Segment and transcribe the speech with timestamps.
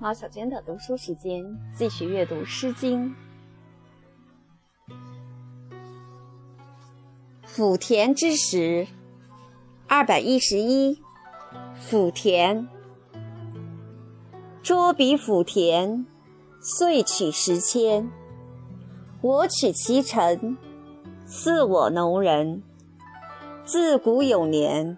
[0.00, 3.12] 毛小娟的读书时间，继续阅读《诗经》。
[7.44, 8.86] 抚田之时，
[9.88, 11.02] 二百一十一。
[11.90, 12.68] 抚田，
[14.62, 16.06] 捉彼抚田，
[16.60, 18.08] 遂取十千。
[19.20, 20.56] 我取其臣，
[21.26, 22.62] 赐我农人。
[23.64, 24.96] 自古有年，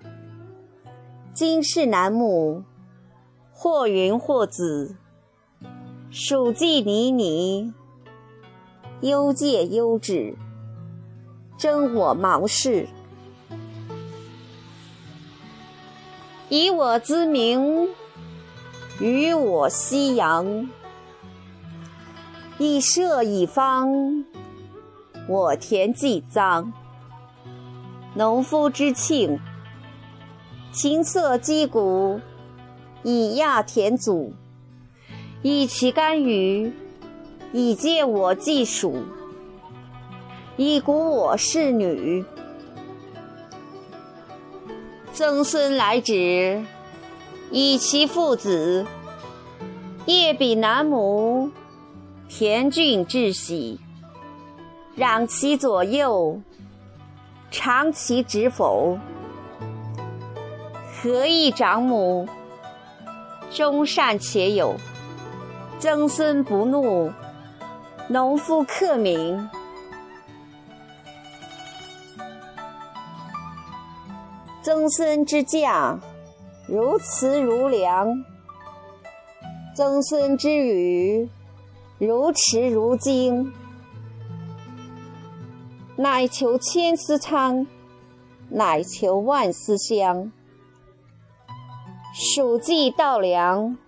[1.33, 2.63] 今世难牧。
[3.63, 4.97] 或云或紫，
[6.11, 7.75] 黍稷泥泥，
[9.03, 10.35] 忧介幽止，
[11.59, 12.89] 真我毛氏。
[16.49, 17.91] 以我之名，
[18.99, 20.67] 与我夕阳。
[22.57, 24.25] 以社以方，
[25.29, 26.73] 我田既脏。
[28.15, 29.39] 农夫之庆，
[30.73, 32.19] 琴瑟击鼓。
[33.03, 34.33] 以亚田祖，
[35.43, 36.73] 以其干于，
[37.53, 38.95] 以借我祭属，
[40.57, 42.25] 以鼓我侍女。
[45.13, 46.63] 曾孙来止，
[47.51, 48.87] 以其父子，
[50.07, 51.51] 夜比南亩，
[52.29, 53.81] 田郡至喜，
[54.97, 56.41] 攘其左右，
[57.51, 58.99] 尝其止否？
[61.03, 62.29] 何以长母？
[63.53, 64.77] 忠善且有，
[65.81, 67.11] 曾孙不怒，
[68.09, 69.49] 农夫克民。
[74.63, 75.99] 曾孙之驾，
[76.69, 78.07] 如慈如梁；
[79.75, 81.29] 曾孙之语，
[81.99, 83.53] 如驰如惊。
[85.97, 87.67] 乃求千丝苍，
[88.49, 90.31] 乃求万丝香。
[92.13, 93.79] 黍稷稻粱，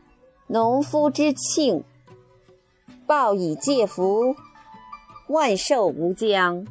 [0.47, 1.83] 农夫之庆。
[3.05, 4.37] 报以借福，
[5.29, 6.67] 万寿无疆。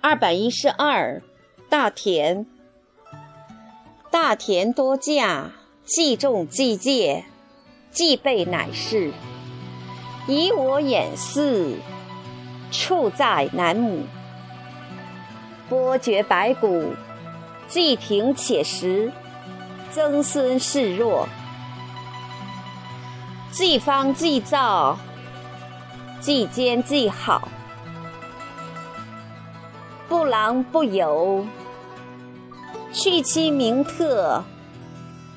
[0.00, 1.22] 二百一十二，
[1.68, 2.46] 大田。
[4.10, 5.50] 大田多稼，
[5.84, 7.24] 既种既借，
[7.90, 9.12] 既备乃是。
[10.26, 11.76] 以我眼视，
[12.72, 14.04] 处在南亩。
[15.70, 16.92] 剥绝白骨，
[17.68, 19.12] 既平且食，
[19.92, 21.28] 曾孙示弱。
[23.52, 24.98] 既方既造，
[26.20, 27.48] 既坚既好。
[30.08, 31.46] 不狼不友，
[32.92, 34.42] 去其名特，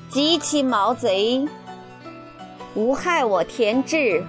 [0.08, 1.46] 及其毛贼，
[2.74, 4.24] 无害我田志。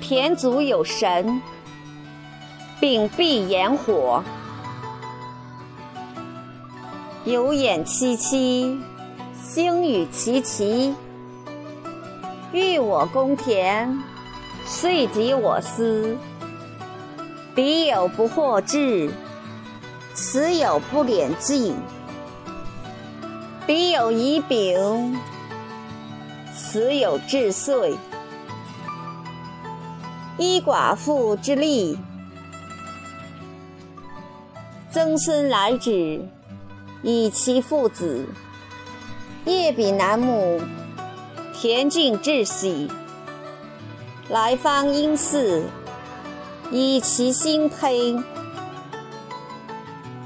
[0.00, 1.40] 田祖有神，
[2.80, 4.24] 秉必炎火。
[7.30, 8.76] 有眼戚戚，
[9.40, 10.92] 星与其齐。
[12.52, 13.96] 欲我公田，
[14.66, 16.16] 遂及我私。
[17.54, 19.12] 彼有不惑志，
[20.12, 21.72] 此有不敛迹。
[23.64, 25.16] 彼有夷柄，
[26.52, 27.96] 此有至岁。
[30.36, 31.96] 依寡妇之力，
[34.90, 36.26] 曾孙来止。
[37.02, 38.26] 以其父子，
[39.44, 40.60] 夜比南亩，
[41.54, 42.90] 田郡至喜。
[44.28, 45.64] 来方应寺，
[46.70, 48.22] 以其心胚，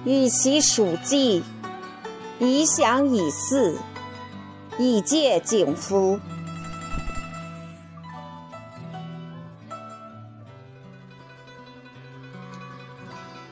[0.05, 1.43] 与其属稷，
[2.39, 3.79] 以享以祀，
[4.79, 6.21] 以戒景夫。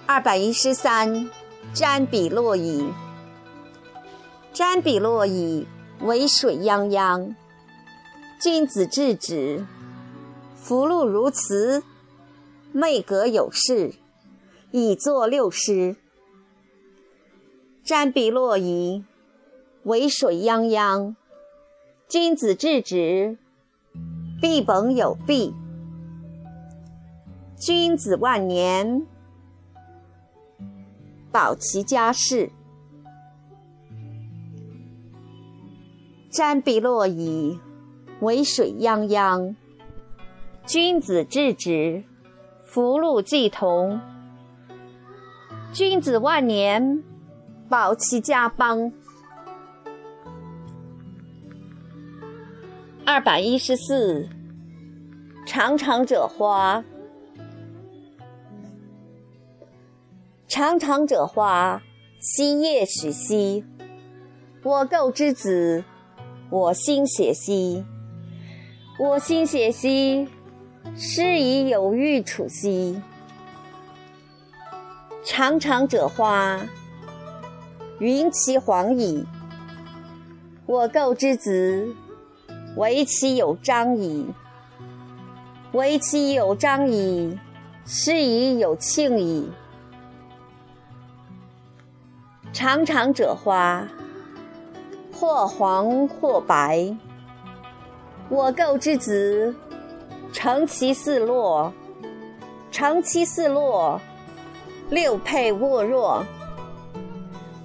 [0.04, 1.30] 二百一十三，
[1.72, 2.84] 瞻彼洛矣。
[4.64, 5.66] 瞻彼洛矣，
[6.02, 7.34] 为水泱泱。
[8.40, 9.66] 君子质止，
[10.54, 11.82] 福禄如辞，
[12.70, 13.92] 昧格有事，
[14.70, 15.96] 以作六诗。
[17.84, 19.04] 瞻彼洛矣，
[19.82, 21.16] 为水泱泱。
[22.08, 23.36] 君子质止，
[24.40, 25.52] 必本有弊。
[27.58, 29.04] 君子万年，
[31.32, 32.52] 保其家室。
[36.32, 37.60] 瞻彼洛矣，
[38.20, 39.54] 为水泱泱。
[40.64, 42.04] 君子质止，
[42.64, 44.00] 福禄既同。
[45.74, 47.04] 君子万年，
[47.68, 48.90] 保其家邦。
[53.04, 54.26] 二百一十四，
[55.44, 56.82] 长长者花。
[60.48, 61.82] 长长者花，
[62.20, 63.66] 希叶许兮。
[64.62, 65.84] 我构之子，
[66.52, 67.82] 我心写兮。
[68.98, 70.28] 我心写兮，
[70.94, 73.00] 师以有欲处兮。
[75.24, 76.60] 长长者花，
[78.00, 79.24] 云其黄矣。
[80.66, 81.96] 我构之子，
[82.76, 84.26] 惟其有章矣。
[85.72, 87.38] 惟其有章矣，
[87.86, 89.50] 是以有庆矣。
[92.52, 93.88] 长长者花，
[95.22, 96.92] 或黄或白。
[98.28, 99.54] 我构之子，
[100.32, 101.72] 成其四落，
[102.72, 104.00] 成其四落，
[104.90, 106.24] 六佩沃若。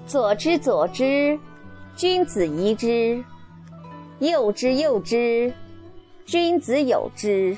[0.05, 1.39] 左之左之，
[1.95, 3.23] 君子宜之；
[4.19, 5.51] 右之右之，
[6.27, 7.57] 君子有之。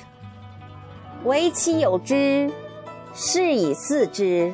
[1.24, 2.50] 惟其有之，
[3.12, 4.50] 是以四之。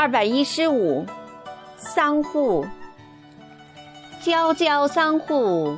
[0.00, 1.04] 二百一十五，
[1.76, 2.64] 桑户。
[4.22, 5.76] 皎皎桑户，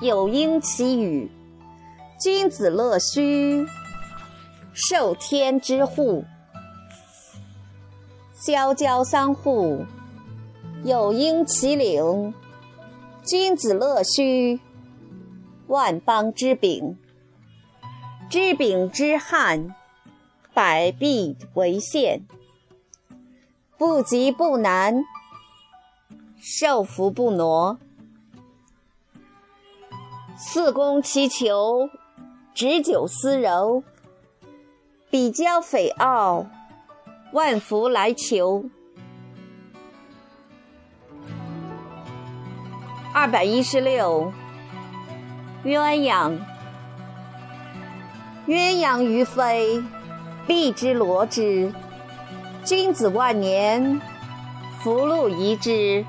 [0.00, 1.30] 有应其羽。
[2.18, 3.64] 君子乐须，
[4.72, 6.24] 受天之护。
[8.34, 9.86] 皎皎桑户，
[10.82, 12.34] 有应其领。
[13.22, 14.58] 君子乐须，
[15.68, 16.98] 万邦之柄。
[18.28, 19.72] 知柄之汉，
[20.52, 22.26] 百弊为限。
[23.82, 25.02] 不急不难，
[26.40, 27.80] 受福不挪。
[30.36, 31.90] 四公祈求，
[32.54, 33.82] 执酒思柔。
[35.10, 36.46] 比交匪傲，
[37.32, 38.66] 万福来求。
[43.12, 44.32] 二百一十六，
[45.64, 46.38] 鸳鸯。
[48.46, 49.82] 鸳鸯于飞，
[50.46, 51.72] 璧之罗之。
[52.64, 54.00] 君子万年，
[54.80, 56.04] 福禄宜之。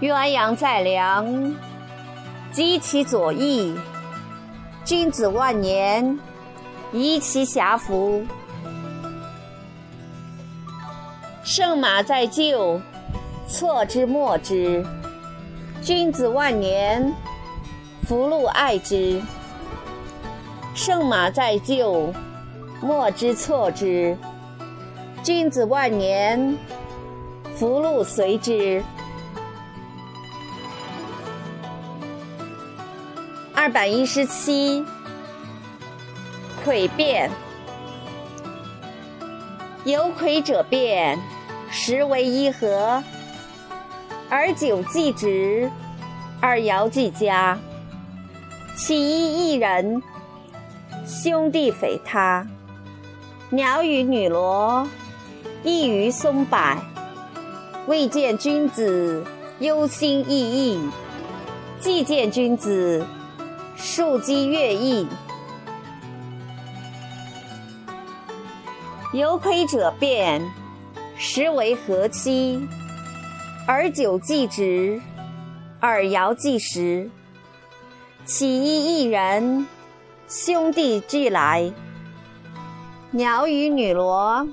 [0.00, 1.54] 鸳鸯在梁，
[2.50, 3.78] 击其左翼。
[4.86, 6.18] 君子万年，
[6.92, 8.24] 宜其遐服。
[11.44, 12.80] 圣马在厩，
[13.46, 14.82] 错之莫之。
[15.82, 17.14] 君子万年，
[18.08, 19.20] 福禄爱之。
[20.74, 22.14] 圣马在厩，
[22.80, 24.16] 莫之错之。
[25.26, 26.56] 君子万年，
[27.56, 28.80] 福禄随之。
[33.52, 34.84] 二百一十七，
[36.62, 37.28] 魁变。
[39.84, 41.18] 有魁者变，
[41.72, 43.02] 实为一合。
[44.30, 45.68] 而九既直，
[46.40, 47.58] 而爻既佳。
[48.76, 50.00] 其一一人，
[51.04, 52.46] 兄弟匪他。
[53.50, 54.86] 鸟与女罗。
[55.66, 56.80] 异于松柏，
[57.88, 59.24] 未见君子
[59.58, 60.90] 忧心忡忡；
[61.80, 63.04] 既见君子，
[63.74, 65.08] 庶几乐毅。
[69.12, 70.40] 有亏者变，
[71.16, 72.60] 实为何期；
[73.66, 75.02] 而久既直，
[75.80, 77.10] 而爻既时。
[78.24, 79.66] 其一一人，
[80.28, 81.72] 兄弟俱来。
[83.10, 84.46] 鸟与女罗。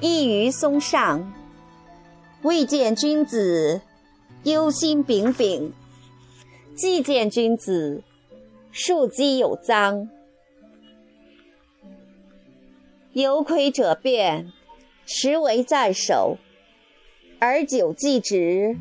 [0.00, 1.32] 一于松上，
[2.42, 3.80] 未见君子
[4.42, 5.70] 忧心忡忡；
[6.74, 8.02] 既见君子，
[8.70, 10.08] 庶几有臧。
[13.12, 14.52] 有亏者变，
[15.06, 16.36] 实为在手；
[17.38, 18.76] 而久既直，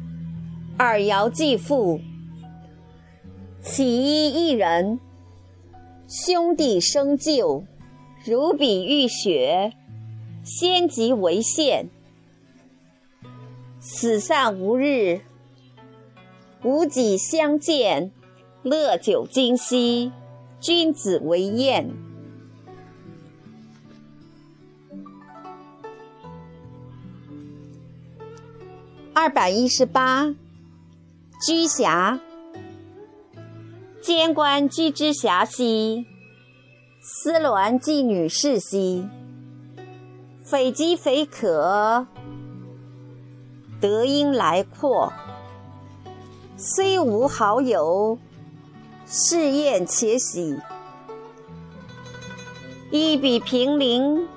[0.78, 2.02] 而爻既复。
[3.62, 5.00] 其一一人，
[6.10, 7.64] 兄弟生就，
[8.26, 9.72] 如比玉雪。
[10.44, 11.90] 先即为县，
[13.80, 15.22] 死散无日，
[16.64, 18.12] 无己相见，
[18.62, 20.12] 乐久今夕，
[20.60, 21.90] 君子为宴。
[29.14, 30.36] 二百一十八，
[31.48, 32.20] 居暇，
[34.02, 36.06] 监官居之暇兮，
[37.00, 39.08] 思鸾寄女士兮。
[40.44, 42.06] 匪饥匪渴，
[43.80, 45.14] 德音来阔。
[46.58, 48.18] 虽无好友，
[49.08, 50.60] 试宴且喜。
[52.92, 54.28] 一比平邻，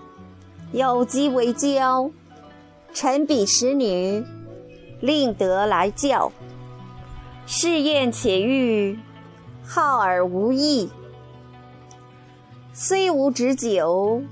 [0.70, 2.08] 有疾为交。
[2.94, 4.24] 臣比使女，
[5.00, 6.30] 令德来教。
[7.46, 8.96] 试宴且欲，
[9.64, 10.88] 好而无益。
[12.72, 14.22] 虽无止酒。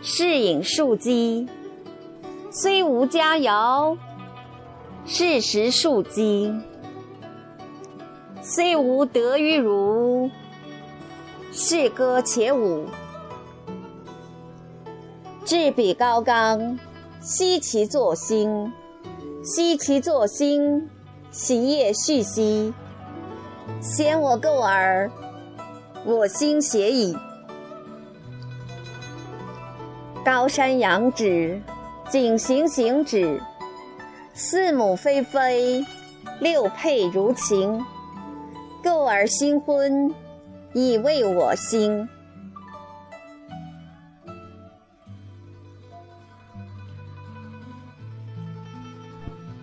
[0.00, 1.48] 是饮数饥，
[2.50, 3.96] 虽无佳肴，
[5.04, 6.52] 适时数饥；
[8.40, 10.30] 虽无德于儒，
[11.52, 12.86] 是歌且舞。
[15.44, 16.78] 志比高冈，
[17.20, 18.70] 惜其作兴；
[19.42, 20.88] 惜其作兴，
[21.30, 22.72] 其业续兮。
[23.80, 25.10] 先我构耳，
[26.04, 27.16] 我心谐矣。
[30.30, 31.58] 高山仰止，
[32.10, 33.40] 景行行止。
[34.34, 35.82] 四母霏霏，
[36.38, 37.82] 六佩如晴。
[38.84, 40.14] 构耳新婚，
[40.74, 42.06] 以慰我心。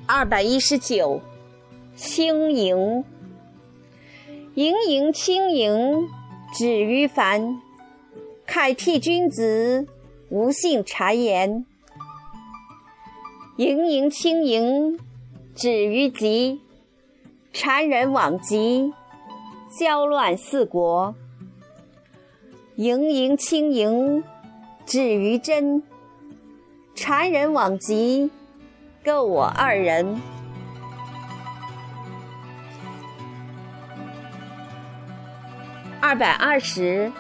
[0.07, 1.21] 二百一十九，
[1.95, 3.03] 轻盈。
[4.55, 6.09] 盈盈轻盈，
[6.51, 7.61] 止于凡。
[8.47, 9.85] 慨替君子，
[10.29, 11.65] 无信谗言。
[13.57, 14.99] 盈盈轻盈，
[15.53, 16.61] 止于极。
[17.53, 18.91] 谗人罔极，
[19.79, 21.15] 交乱四国。
[22.75, 24.23] 盈盈轻盈，
[24.85, 25.81] 止于真。
[26.95, 28.29] 谗人罔极，
[29.05, 30.21] 构我二人。
[36.01, 37.11] 二百二十，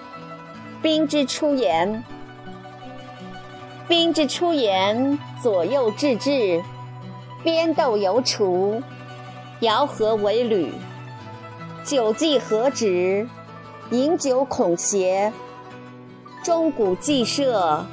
[0.81, 2.03] 兵之出言。
[3.87, 6.63] 兵之出言，左右治治，
[7.43, 8.81] 边斗有处，
[9.59, 10.73] 摇合为履。
[11.83, 13.27] 酒既何止？
[13.91, 15.31] 饮酒恐邪。
[16.43, 17.85] 钟鼓既设，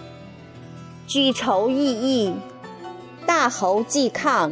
[1.06, 2.34] 举筹议议。
[3.26, 4.50] 大侯既抗，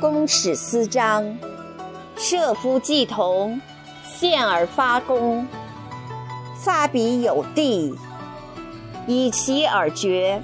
[0.00, 1.38] 公使私章。
[2.16, 3.60] 射夫既同。
[4.04, 5.46] 现而发功，
[6.56, 7.96] 发彼有地，
[9.08, 10.40] 以其而决。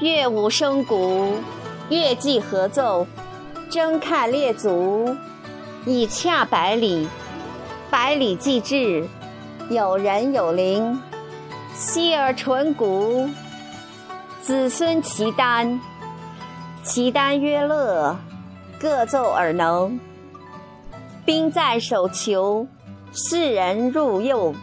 [0.00, 1.36] 乐舞声鼓，
[1.88, 3.06] 乐伎合奏，
[3.70, 5.16] 争看列祖，
[5.86, 7.08] 以洽百里。
[7.90, 9.08] 百里既至，
[9.70, 11.00] 有人有灵，
[11.74, 13.30] 息而淳古，
[14.42, 15.80] 子孙齐丹，
[16.82, 18.16] 齐丹曰乐。
[18.80, 19.98] 各奏而能，
[21.24, 22.66] 兵在手求，
[23.12, 24.54] 世人入右。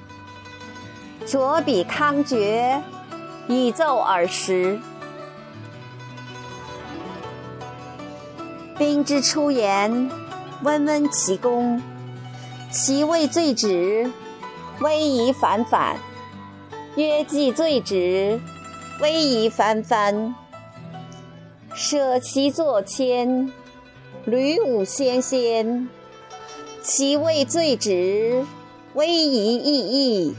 [1.26, 2.82] 左笔康绝，
[3.48, 4.80] 以奏耳时。
[8.78, 10.12] 兵之出言，
[10.64, 11.82] 温温其功。
[12.72, 14.12] 其未罪止，
[14.80, 15.98] 威仪反反。
[16.96, 18.40] 曰既最直，
[19.02, 20.36] 威仪翻翻。
[21.74, 23.52] 舍其作谦，
[24.26, 25.90] 履武先先，
[26.88, 28.46] 其位最直，
[28.94, 30.36] 威仪奕奕。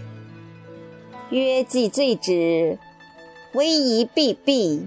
[1.31, 2.79] 曰既最直，
[3.53, 4.87] 威仪毕毕。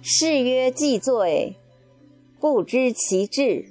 [0.00, 1.56] 是曰既罪，
[2.38, 3.66] 不知其志。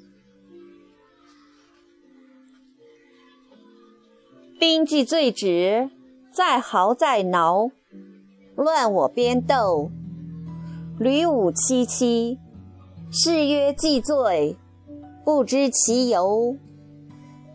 [4.59, 5.89] 兵既最直，
[6.33, 7.71] 再豪再挠，
[8.57, 9.89] 乱我边斗，
[10.99, 12.37] 吕武戚戚。
[13.09, 14.57] 是曰既罪，
[15.23, 16.57] 不知其由。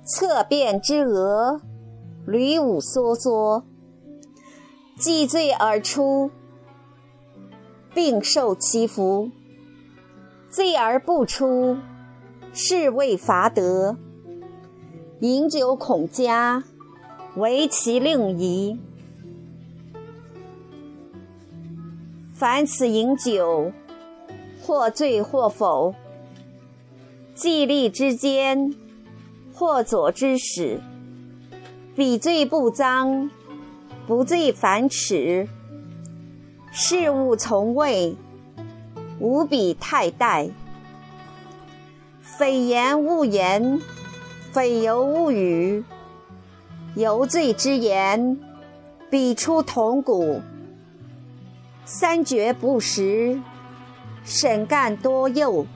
[0.04, 1.60] 侧变之额，
[2.24, 3.64] 履舞缩缩。
[4.98, 6.30] 既罪而出，
[7.92, 9.30] 并受其福。
[10.48, 11.76] 罪而不出，
[12.52, 13.96] 是谓伐德。
[15.20, 16.64] 饮酒恐加，
[17.36, 18.78] 为其令仪。
[22.32, 23.72] 凡此饮酒。
[24.62, 25.94] 或醉或否，
[27.36, 28.74] 既立之间，
[29.52, 30.80] 或左之始。
[31.94, 33.30] 彼罪不脏，
[34.06, 35.46] 不罪反耻。
[36.72, 38.16] 事物从未，
[39.20, 40.50] 无比太怠。
[42.22, 43.82] 匪言勿言，
[44.50, 45.84] 匪犹勿语。
[46.94, 48.40] 犹罪之言，
[49.10, 50.40] 彼出铜鼓。
[51.84, 53.38] 三绝不食。
[54.24, 55.66] 审干多诱。